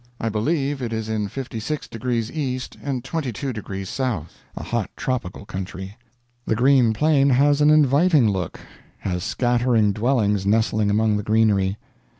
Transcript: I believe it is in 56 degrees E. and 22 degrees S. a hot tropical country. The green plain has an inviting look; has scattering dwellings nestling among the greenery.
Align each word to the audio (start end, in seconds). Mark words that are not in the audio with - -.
I 0.19 0.29
believe 0.29 0.81
it 0.81 0.91
is 0.91 1.09
in 1.09 1.27
56 1.27 1.87
degrees 1.87 2.31
E. 2.31 2.59
and 2.81 3.03
22 3.03 3.53
degrees 3.53 3.99
S. 3.99 4.23
a 4.57 4.63
hot 4.63 4.89
tropical 4.97 5.45
country. 5.45 5.95
The 6.47 6.55
green 6.55 6.91
plain 6.91 7.29
has 7.29 7.61
an 7.61 7.69
inviting 7.69 8.27
look; 8.27 8.59
has 9.01 9.23
scattering 9.23 9.91
dwellings 9.93 10.43
nestling 10.43 10.89
among 10.89 11.17
the 11.17 11.21
greenery. 11.23 11.77